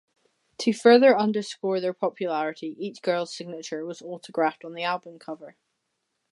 [0.57, 5.57] To further underscore their popularity, each girl's signature was autographed on the album cover.